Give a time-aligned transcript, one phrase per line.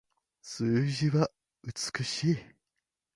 [0.41, 1.29] 数字は
[1.63, 2.35] 美しい